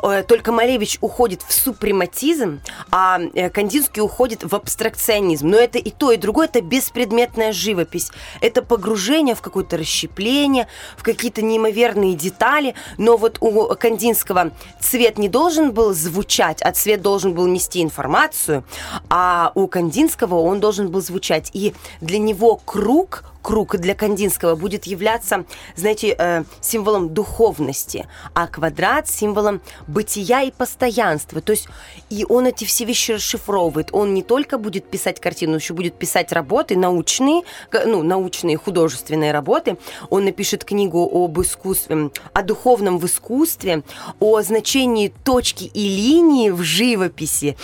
Э, 0.04 0.24
Только 0.24 0.52
Малевич 0.52 0.98
уходит 1.02 1.42
в 1.42 1.54
супрематизм, 1.54 2.62
а 2.92 3.20
э, 3.34 3.50
Кандинский 3.50 4.02
уходит 4.02 4.44
в 4.44 4.54
абстракционизм. 4.54 5.48
Но 5.48 5.58
это 5.58 5.80
и 5.80 5.90
то, 5.90 6.12
и 6.12 6.18
другое, 6.18 6.48
это 6.48 6.62
беспредметная 6.62 7.54
живопись. 7.54 8.12
Это 8.42 8.62
погружение 8.62 9.34
в 9.34 9.42
какое-то 9.42 9.78
расщепление, 9.78 10.68
в 10.98 11.04
какие-то 11.04 11.42
неимоверные 11.42 12.16
детали. 12.16 12.76
Но 12.98 13.16
вот 13.16 13.38
у 13.40 13.74
Кандинского 13.76 14.52
цвет 14.80 15.18
не 15.18 15.30
должен 15.30 15.72
был 15.72 15.94
звучать, 15.94 16.62
а 16.62 16.72
цвет 16.74 17.02
должен 17.02 17.34
был 17.34 17.48
нести 17.48 17.82
информацию, 17.82 18.66
а 19.10 19.52
у 19.56 19.68
Кандинского 19.68 20.36
он 20.36 20.60
должен 20.60 20.90
был 20.90 21.02
звучать. 21.02 21.50
И 21.54 21.74
для 22.02 22.20
него 22.20 22.58
круг 22.58 23.24
круг 23.44 23.78
для 23.78 23.94
Кандинского 23.94 24.56
будет 24.56 24.86
являться, 24.86 25.46
знаете, 25.76 26.16
э, 26.18 26.44
символом 26.62 27.14
духовности, 27.14 28.08
а 28.34 28.48
квадрат 28.48 29.08
символом 29.08 29.62
бытия 29.86 30.42
и 30.42 30.52
постоянства. 30.52 31.42
То 31.42 31.52
есть 31.52 31.68
и 32.13 32.25
он 32.29 32.46
эти 32.46 32.63
все 32.63 32.86
вещи 32.86 33.13
расшифровывает. 33.13 33.89
Он 33.91 34.13
не 34.13 34.22
только 34.22 34.60
будет 34.60 34.86
писать 34.86 35.20
картину, 35.20 35.55
еще 35.55 35.74
будет 35.74 35.96
писать 35.96 36.32
работы 36.32 36.77
научные, 36.77 37.41
ну, 37.86 38.03
научные 38.03 38.55
художественные 38.58 39.32
работы. 39.32 39.77
Он 40.12 40.25
напишет 40.25 40.63
книгу 40.63 41.10
об 41.12 41.41
искусстве, 41.41 42.12
о 42.34 42.41
духовном 42.43 43.00
в 43.00 43.05
искусстве, 43.05 43.84
о 44.20 44.41
значении 44.41 45.12
точки 45.24 45.63
и 45.63 45.88
линии 45.88 46.51
в 46.51 46.62
живописи. 46.62 47.58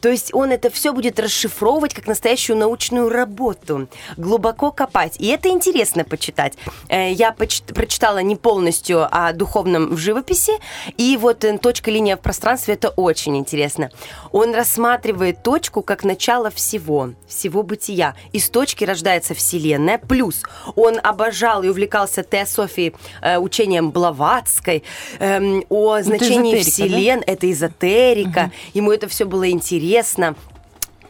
То 0.00 0.10
есть 0.10 0.34
он 0.34 0.52
это 0.52 0.68
все 0.68 0.92
будет 0.92 1.18
расшифровывать 1.18 1.94
как 1.94 2.06
настоящую 2.06 2.58
научную 2.58 3.08
работу, 3.08 3.88
глубоко 4.18 4.70
копать. 4.70 5.16
И 5.18 5.28
это 5.28 5.48
интересно 5.48 6.04
почитать. 6.04 6.54
Э, 6.90 7.10
Я 7.10 7.32
прочитала 7.32 8.18
не 8.18 8.36
полностью 8.36 9.08
о 9.10 9.32
духовном 9.32 9.94
в 9.94 9.96
живописи, 9.96 10.52
и 10.98 11.16
вот 11.16 11.44
э, 11.44 11.56
точка 11.56 11.90
линия 11.90 12.18
в 12.18 12.20
пространстве 12.20 12.74
это 12.74 12.90
очень 12.90 13.38
интересно. 13.38 13.90
Он 14.32 14.54
рассматривает 14.54 15.42
точку 15.42 15.82
как 15.82 16.04
начало 16.04 16.50
всего, 16.50 17.10
всего 17.26 17.62
бытия. 17.62 18.14
Из 18.32 18.48
точки 18.50 18.84
рождается 18.84 19.34
Вселенная, 19.34 19.98
плюс 19.98 20.42
он 20.76 20.98
обожал 21.02 21.62
и 21.62 21.68
увлекался 21.68 22.22
теософией, 22.22 22.94
э, 23.22 23.38
учением 23.38 23.90
Блаватской, 23.90 24.82
эм, 25.18 25.64
о 25.68 26.00
значении 26.02 26.60
эзотерика, 26.60 27.20
да? 27.26 27.32
Это 27.32 27.50
эзотерика, 27.50 28.52
ему 28.72 28.92
это 28.92 29.08
все 29.08 29.24
было 29.24 29.48
интересно. 29.50 30.34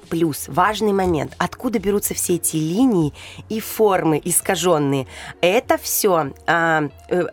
Плюс 0.09 0.45
важный 0.49 0.93
момент, 0.93 1.35
откуда 1.39 1.79
берутся 1.79 2.15
все 2.15 2.35
эти 2.35 2.57
линии 2.57 3.13
и 3.49 3.61
формы 3.61 4.21
искаженные. 4.25 5.07
Это 5.41 5.79
все 5.79 6.33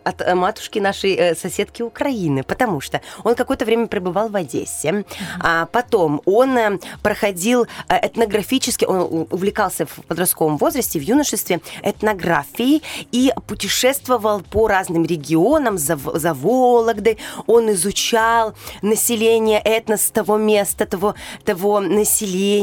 от 0.04 0.20
э, 0.20 0.34
матушки 0.34 0.78
нашей 0.78 1.14
э, 1.14 1.34
соседки 1.34 1.82
Украины, 1.82 2.42
потому 2.42 2.80
что 2.80 3.00
он 3.24 3.34
какое-то 3.34 3.64
время 3.64 3.86
пребывал 3.86 4.28
в 4.28 4.36
Одессе, 4.36 5.04
а 5.40 5.66
потом 5.66 6.22
он 6.24 6.56
э, 6.56 6.78
проходил 7.02 7.66
э, 7.88 8.06
этнографически, 8.06 8.84
он 8.84 9.26
увлекался 9.30 9.86
в 9.86 10.00
подростковом 10.06 10.56
возрасте, 10.56 10.98
в 10.98 11.02
юношестве 11.02 11.60
этнографией 11.82 12.82
и 13.12 13.32
путешествовал 13.46 14.40
по 14.40 14.68
разным 14.68 15.04
регионам 15.04 15.78
за, 15.78 15.96
за 15.96 16.34
Вологдой. 16.34 17.18
Он 17.46 17.70
изучал 17.72 18.54
население 18.82 19.60
этнос 19.60 20.10
того 20.10 20.36
места, 20.36 20.86
того, 20.86 21.14
того 21.44 21.80
населения, 21.80 22.61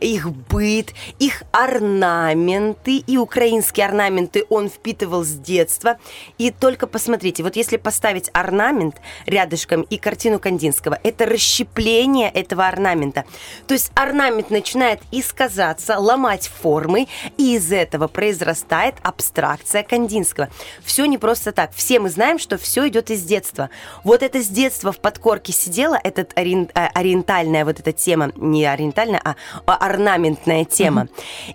их 0.00 0.30
быт, 0.30 0.92
их 1.18 1.42
орнаменты 1.52 2.98
и 2.98 3.16
украинские 3.16 3.86
орнаменты 3.86 4.44
он 4.48 4.68
впитывал 4.68 5.24
с 5.24 5.32
детства. 5.32 5.98
И 6.38 6.50
только 6.50 6.86
посмотрите, 6.86 7.42
вот 7.42 7.56
если 7.56 7.76
поставить 7.76 8.30
орнамент 8.32 8.96
рядышком 9.26 9.82
и 9.82 9.96
картину 9.96 10.38
Кандинского, 10.38 10.98
это 11.02 11.26
расщепление 11.26 12.30
этого 12.30 12.66
орнамента. 12.66 13.24
То 13.66 13.74
есть 13.74 13.90
орнамент 13.94 14.50
начинает 14.50 15.00
исказаться, 15.10 15.98
ломать 15.98 16.48
формы, 16.48 17.08
и 17.36 17.56
из 17.56 17.72
этого 17.72 18.08
произрастает 18.08 18.96
абстракция 19.02 19.82
Кандинского. 19.82 20.48
Все 20.82 21.06
не 21.06 21.18
просто 21.18 21.52
так. 21.52 21.72
Все 21.74 22.00
мы 22.00 22.10
знаем, 22.10 22.38
что 22.38 22.58
все 22.58 22.88
идет 22.88 23.10
из 23.10 23.22
детства. 23.22 23.70
Вот 24.02 24.22
это 24.22 24.42
с 24.42 24.48
детства 24.48 24.92
в 24.92 24.98
подкорке 24.98 25.52
сидела, 25.52 25.98
этот 26.02 26.32
ориен- 26.34 26.70
э, 26.74 26.86
ориентальная 26.94 27.64
вот 27.64 27.80
эта 27.80 27.92
тема, 27.92 28.32
не 28.36 28.64
ориентальная, 28.64 29.20
а 29.24 29.33
а 29.66 29.76
орнаментная 29.76 30.64
тема. 30.64 31.08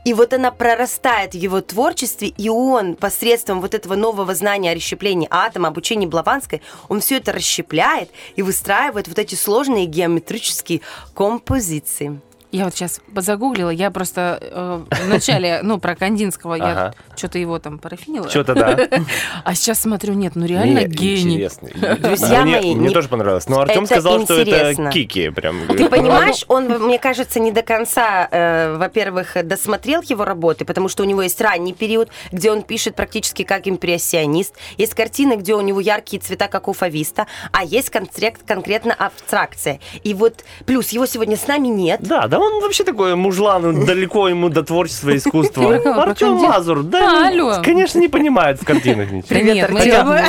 И 0.05 0.13
вот 0.13 0.33
она 0.33 0.51
прорастает 0.51 1.31
в 1.33 1.37
его 1.37 1.61
творчестве, 1.61 2.29
и 2.29 2.49
он 2.49 2.95
посредством 2.95 3.61
вот 3.61 3.73
этого 3.73 3.95
нового 3.95 4.33
знания 4.35 4.71
о 4.71 4.75
расщеплении 4.75 5.27
атома, 5.31 5.69
обучении 5.69 6.05
Блаванской, 6.05 6.61
он 6.87 6.99
все 7.01 7.17
это 7.17 7.31
расщепляет 7.31 8.09
и 8.35 8.41
выстраивает 8.41 9.07
вот 9.07 9.19
эти 9.19 9.35
сложные 9.35 9.85
геометрические 9.85 10.81
композиции. 11.13 12.21
Я 12.51 12.65
вот 12.65 12.73
сейчас 12.73 12.99
загуглила, 13.15 13.69
я 13.69 13.91
просто 13.91 14.39
э, 14.41 14.81
вначале, 15.05 15.59
ну, 15.61 15.77
про 15.77 15.95
Кандинского, 15.95 16.55
я 16.55 16.71
Ага. 16.71 16.93
что-то 17.15 17.37
его 17.37 17.59
там 17.59 17.77
парафинила. 17.77 18.27
Что-то 18.27 18.55
да. 18.55 18.75
А 19.43 19.53
сейчас 19.53 19.79
смотрю, 19.81 20.15
нет, 20.15 20.31
ну 20.35 20.47
реально 20.47 20.85
гений. 20.85 21.35
интересный. 21.35 21.73
Друзья 21.99 22.41
мне, 22.41 22.53
мои, 22.55 22.73
мне 22.73 22.87
не- 22.87 22.93
тоже 22.93 23.07
понравилось. 23.07 23.47
Но 23.47 23.59
Артем 23.59 23.85
сказал, 23.85 24.21
что 24.23 24.33
это 24.33 24.49
интересно. 24.49 24.91
кики 24.91 25.29
прям. 25.29 25.67
Ты 25.67 25.87
понимаешь, 25.89 26.43
он, 26.47 26.65
мне 26.87 26.97
кажется, 26.97 27.39
не 27.39 27.51
до 27.51 27.61
конца, 27.61 28.27
э, 28.31 28.75
во-первых, 28.77 29.37
досмотрел 29.43 30.01
его 30.01 30.25
работы, 30.25 30.65
потому 30.65 30.89
что 30.89 31.03
у 31.03 31.05
него 31.05 31.21
есть 31.21 31.39
ранний 31.41 31.73
период, 31.73 32.09
где 32.31 32.51
он 32.51 32.63
пишет 32.63 32.95
практически 32.95 33.43
как 33.43 33.67
импрессионист. 33.67 34.55
Есть 34.77 34.95
картины, 34.95 35.35
где 35.35 35.53
у 35.53 35.61
него 35.61 35.79
яркие 35.81 36.19
цвета, 36.19 36.47
как 36.47 36.67
у 36.67 36.73
фависта, 36.73 37.27
а 37.51 37.63
есть 37.63 37.89
конкрет- 37.89 38.39
конкретно 38.43 38.95
абстракция. 38.95 39.79
И 40.03 40.15
вот 40.15 40.43
плюс 40.65 40.89
его 40.89 41.05
сегодня 41.05 41.37
с 41.37 41.45
нами 41.45 41.67
нет. 41.67 42.01
Да, 42.01 42.27
да 42.27 42.38
он 42.39 42.61
вообще 42.61 42.83
такой 42.83 43.15
мужлан, 43.15 43.85
далеко 43.85 44.27
ему 44.27 44.49
до 44.49 44.63
творчества 44.63 45.11
и 45.11 45.17
искусства. 45.17 45.75
Артем 46.03 46.33
Мазур, 46.35 46.79
А, 46.79 46.83
да, 46.83 47.27
алло. 47.27 47.61
конечно, 47.63 47.99
не 47.99 48.07
понимает 48.07 48.61
в 48.61 48.65
картинах 48.65 49.11
ничего. 49.11 49.29
Привет, 49.29 49.69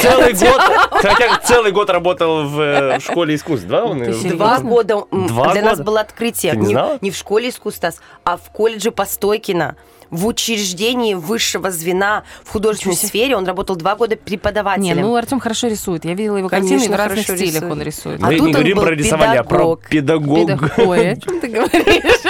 Целый 0.02 0.32
год, 0.32 0.60
хотя 0.90 1.38
целый 1.44 1.72
год 1.72 1.90
работал 1.90 2.44
в 2.46 2.60
э, 2.60 2.98
в 2.98 3.02
школе 3.02 3.34
искусств, 3.34 3.66
да? 3.66 3.84
Он? 3.84 4.02
Два 4.02 4.58
года 4.58 5.04
Два 5.10 5.52
для 5.52 5.62
нас 5.62 5.80
было 5.80 6.00
открытие. 6.00 6.52
Ты 6.52 6.58
не 6.58 6.74
Не, 7.00 7.10
в 7.10 7.16
школе 7.16 7.48
искусств, 7.48 8.00
а 8.24 8.36
в 8.36 8.50
колледже 8.50 8.90
Постойкина. 8.90 9.76
В 10.10 10.26
учреждении 10.26 11.14
высшего 11.14 11.70
звена 11.70 12.24
в 12.44 12.50
художественной 12.50 12.96
сфере 12.96 13.36
он 13.36 13.46
работал 13.46 13.76
два 13.76 13.94
года 13.94 14.16
Не, 14.16 14.20
преподавателем. 14.20 15.00
ну 15.02 15.14
Артем 15.16 15.38
хорошо 15.40 15.68
рисует. 15.68 16.04
Я 16.04 16.14
видела 16.14 16.36
его 16.36 16.48
картины, 16.48 16.70
Конечно, 16.70 16.92
и 16.92 16.94
в 16.94 16.98
разных 16.98 17.26
хорошо 17.26 17.36
стилях 17.44 17.54
рисует. 17.62 17.72
он 17.72 17.82
рисует. 17.82 18.22
А 18.22 18.26
Мы 18.26 18.32
тут 18.36 18.40
не 18.40 18.46
он 18.46 18.52
говорим 18.52 18.76
был 18.76 18.82
про 18.84 18.94
рисование, 18.94 19.40
а 19.40 19.44
про 19.44 19.76
педагог. 19.76 19.88
педагог. 19.88 20.70
Педагог. 20.76 20.88
Ой, 20.88 21.10
о 21.12 21.16
чем 21.16 21.40
ты 21.40 21.46
говоришь? 21.48 22.20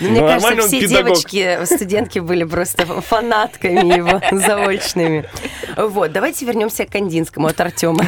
Ну, 0.00 0.08
Мне 0.10 0.20
кажется, 0.20 0.66
все 0.68 0.86
девочки, 0.86 1.58
студентки 1.66 2.18
были 2.20 2.44
просто 2.44 2.86
фанатками 2.86 3.96
его 3.96 4.20
заочными. 4.46 5.24
Вот, 5.76 6.12
давайте 6.12 6.46
вернемся 6.46 6.84
к 6.86 6.90
Кандинскому 6.90 7.48
от 7.48 7.60
Артема. 7.60 8.02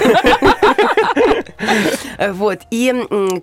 Вот. 2.31 2.61
И 2.71 2.93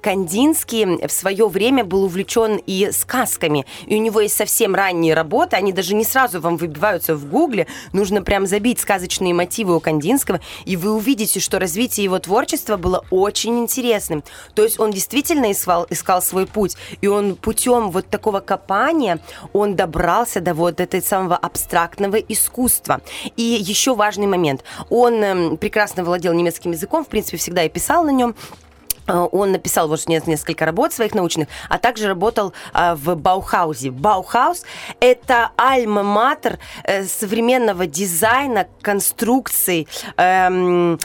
Кандинский 0.01 1.05
в 1.07 1.11
свое 1.11 1.47
время 1.47 1.83
был 1.83 2.05
увлечен 2.05 2.61
и 2.65 2.91
сказками. 2.91 3.65
И 3.85 3.95
у 3.95 3.99
него 3.99 4.21
есть 4.21 4.35
совсем 4.35 4.75
ранние 4.75 5.13
работы, 5.13 5.55
они 5.55 5.73
даже 5.73 5.95
не 5.95 6.03
сразу 6.03 6.39
вам 6.39 6.57
выбиваются 6.57 7.15
в 7.15 7.27
гугле. 7.29 7.67
Нужно 7.93 8.21
прям 8.21 8.45
забить 8.45 8.79
сказочные 8.79 9.33
мотивы 9.33 9.75
у 9.75 9.79
Кандинского, 9.79 10.39
и 10.65 10.77
вы 10.77 10.93
увидите, 10.93 11.39
что 11.39 11.59
развитие 11.59 12.05
его 12.05 12.19
творчества 12.19 12.77
было 12.77 13.03
очень 13.09 13.59
интересным. 13.59 14.23
То 14.53 14.63
есть 14.63 14.79
он 14.79 14.91
действительно 14.91 15.51
искал, 15.51 15.85
искал 15.89 16.21
свой 16.21 16.45
путь, 16.45 16.75
и 17.01 17.07
он 17.07 17.35
путем 17.35 17.91
вот 17.91 18.07
такого 18.09 18.39
копания, 18.39 19.19
он 19.53 19.75
добрался 19.75 20.39
до 20.39 20.53
вот 20.53 20.79
этой 20.79 21.01
самого 21.01 21.35
абстрактного 21.35 22.15
искусства. 22.17 23.01
И 23.35 23.43
еще 23.43 23.95
важный 23.95 24.27
момент. 24.27 24.63
Он 24.89 25.13
эм, 25.23 25.57
прекрасно 25.57 26.03
владел 26.03 26.33
немецким 26.33 26.71
языком, 26.71 27.03
в 27.03 27.07
принципе, 27.07 27.37
всегда 27.37 27.63
и 27.63 27.69
писал 27.69 28.03
на 28.03 28.11
нем. 28.11 28.35
Э, 29.09 29.27
Он 29.31 29.51
написал 29.51 29.87
вот 29.87 30.07
не- 30.07 30.21
несколько 30.25 30.65
работ 30.65 30.93
своих 30.93 31.15
научных, 31.15 31.47
а 31.67 31.77
также 31.77 32.07
работал 32.07 32.53
а, 32.73 32.95
в 32.95 33.15
Баухаузе. 33.15 33.91
Баухаус– 33.91 34.63
это 34.99 35.51
альма-матер 35.57 36.59
э, 36.83 37.03
современного 37.03 37.87
дизайна, 37.87 38.67
конструкций, 38.81 39.87
эм, 40.17 40.99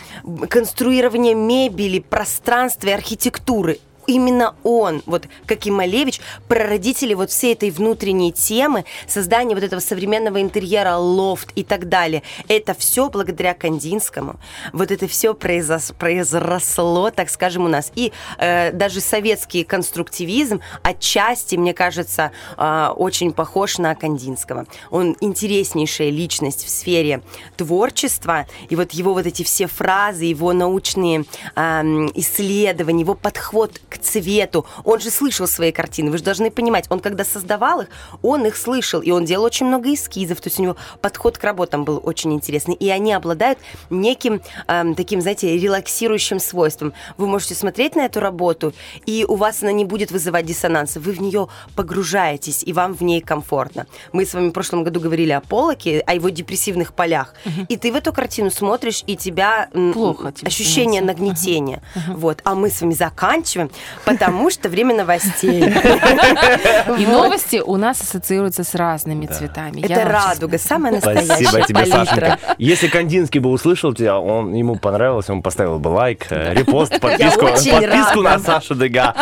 конструирования 0.49 1.35
мебели, 1.35 2.01
пространства 2.01 2.89
и 2.89 2.93
архитектуры. 2.93 3.79
Именно 4.07 4.55
он, 4.63 5.03
вот 5.07 5.27
как 5.47 5.67
и 5.67 5.71
Малевич, 5.71 6.21
прародители 6.49 7.15
вот 7.15 7.31
всей 7.31 7.55
этой 7.55 7.71
внутренней 7.71 8.33
темы, 8.33 8.85
создания 9.07 9.55
вот 9.55 9.65
этого 9.65 9.81
современного 9.81 10.41
интерьера, 10.41 10.97
лофт 10.97 11.51
и 11.55 11.65
так 11.65 11.89
далее. 11.89 12.23
Это 12.49 12.75
все 12.75 13.09
благодаря 13.09 13.55
Кандинскому. 13.55 14.37
Вот 14.73 14.91
это 14.91 15.09
все 15.09 15.33
произос- 15.33 15.95
произросло, 15.95 17.11
так 17.11 17.31
скажем, 17.31 17.65
у 17.65 17.69
нас. 17.69 17.93
И 17.95 18.13
э, 18.39 18.73
даже 18.73 19.01
советский 19.01 19.65
конструктивизм 19.65 20.61
отчасти, 20.83 21.57
мне 21.57 21.75
кажется, 21.75 22.33
э, 22.57 22.89
очень 22.97 23.33
похож 23.33 23.79
на 23.79 23.95
Кандинского. 23.95 24.67
Он 24.91 25.17
интереснейшая 25.21 26.11
личность 26.11 26.65
в 26.65 26.69
сфере 26.69 27.23
творчества. 27.57 28.47
И 28.69 28.77
вот 28.77 28.93
его 28.93 29.15
вот 29.15 29.27
эти 29.27 29.43
все 29.43 29.67
фразы, 29.67 30.25
его 30.25 30.53
научные 30.53 31.25
эм, 31.57 32.11
исследования, 32.15 33.01
его 33.01 33.15
подход 33.15 33.81
к 33.89 33.94
цвету. 33.99 34.67
Он 34.85 35.01
же 35.01 35.11
слышал 35.11 35.47
свои 35.47 35.73
картины, 35.73 36.11
вы 36.11 36.19
же 36.19 36.25
должны 36.25 36.51
понимать. 36.51 36.87
Он 36.91 37.01
когда 37.01 37.25
создавал 37.25 37.83
их, 37.83 37.89
он 38.23 38.47
их 38.47 38.57
слышал. 38.57 39.01
И 39.01 39.11
он 39.11 39.25
делал 39.25 39.45
очень 39.45 39.67
много 39.67 39.93
эскизов. 39.93 40.41
То 40.41 40.49
есть 40.49 40.59
у 40.59 40.63
него 40.63 40.77
подход 41.01 41.39
к 41.39 41.45
работам 41.45 41.85
был 41.85 42.01
очень 42.03 42.33
интересный. 42.33 42.75
И 42.75 42.89
они 42.91 43.13
обладают 43.13 43.59
неким 43.91 44.41
эм, 44.69 44.95
таким, 44.95 45.21
знаете, 45.21 45.57
релаксирующим 45.59 46.39
свойством. 46.41 46.93
Вы 47.17 47.27
можете 47.27 47.55
смотреть 47.55 47.97
на 47.97 48.07
эту 48.07 48.21
работу, 48.21 48.73
и 49.07 49.25
у 49.29 49.37
вас 49.37 49.63
она 49.63 49.73
не 49.73 49.85
будет 49.85 50.11
вызывать 50.11 50.47
диссонанса. 50.47 51.01
Вы 51.01 51.13
в 51.13 51.21
нее 51.21 51.49
погружаетесь, 51.77 52.63
и 52.65 52.73
вам 52.73 52.95
в 52.95 53.03
ней 53.03 53.21
комфортно. 53.21 53.87
Мы 54.13 54.25
с 54.25 54.35
вами 54.35 54.49
в 54.49 54.53
прошлом 54.53 54.85
году 54.85 55.01
говорили 55.01 55.33
о 55.33 55.41
Полоке, 55.41 56.01
о 56.01 56.15
его 56.15 56.29
депрессивных 56.31 56.95
полях. 56.95 57.35
И 57.69 57.77
ты 57.77 57.93
в 57.93 57.97
эту 57.97 58.13
картину 58.13 58.51
смотришь, 58.51 59.03
и 59.07 59.17
тебя 59.17 59.69
Плохо 59.93 60.33
тебе 60.33 60.49
ощущение 60.49 61.01
становится. 61.01 61.25
нагнетения. 61.25 61.83
Вот. 62.09 62.41
А 62.45 62.55
мы 62.55 62.71
с 62.71 62.81
вами 62.81 62.95
заканчиваем, 62.95 63.71
потому 64.05 64.51
что 64.51 64.69
время 64.69 64.95
новостей. 64.95 65.65
И 66.99 67.07
новости 67.07 67.63
у 67.65 67.77
нас 67.77 68.01
ассоциируются 68.01 68.65
с 68.65 68.75
разными 68.75 69.27
цветами. 69.27 69.81
Я 69.87 69.97
Это 69.97 70.09
радуга, 70.09 70.59
самая 70.59 70.95
настоящая 70.95 71.47
Спасибо 71.47 71.63
тебе. 71.67 71.87
Сашенька. 71.87 72.39
Если 72.59 72.89
Кандинский 72.89 73.41
бы 73.41 73.51
услышал 73.51 73.95
тебя, 73.95 74.19
он 74.19 74.55
ему 74.55 74.77
понравилось, 74.77 75.29
он 75.31 75.43
поставил 75.43 75.79
бы 75.79 75.89
лайк, 75.89 76.27
э, 76.31 76.55
репост, 76.55 76.99
подписку, 77.01 77.47
подписку 77.47 78.23
на 78.23 78.39
Сашу 78.39 78.75
Дега. 78.75 79.15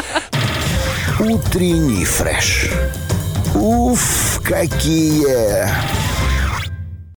Утренний 1.20 2.04
фреш. 2.04 2.70
Уф, 3.54 4.40
какие 4.42 5.68